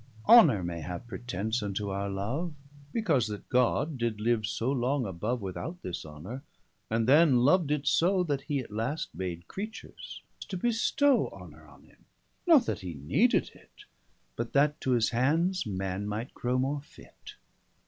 400 0.25 0.39
Honour 0.49 0.63
may 0.63 0.81
have 0.81 1.05
pretence 1.05 1.61
unto 1.61 1.91
our 1.91 2.09
love, 2.09 2.55
Because 2.91 3.27
that 3.27 3.47
God 3.49 3.99
did 3.99 4.19
live 4.19 4.47
so 4.47 4.71
long 4.71 5.05
above 5.05 5.41
Without 5.43 5.79
this 5.83 6.03
Honour, 6.07 6.41
and 6.89 7.07
then 7.07 7.41
lov'd 7.41 7.69
it 7.69 7.85
so, 7.85 8.23
That 8.23 8.41
he 8.41 8.57
at 8.61 8.71
last 8.71 9.13
made 9.13 9.47
Creatures 9.47 10.23
to 10.49 10.57
bestow 10.57 11.29
Honour 11.29 11.67
on 11.67 11.83
him; 11.83 12.05
not 12.47 12.65
that 12.65 12.79
he 12.79 12.95
needed 12.95 13.49
it, 13.49 13.53
405 14.37 14.37
But 14.37 14.53
that, 14.53 14.81
to 14.81 14.93
his 14.93 15.11
hands, 15.11 15.67
man 15.67 16.07
might 16.07 16.33
grow 16.33 16.57
more 16.57 16.81
fit. 16.81 17.35